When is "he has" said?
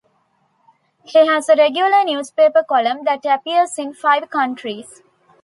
1.05-1.47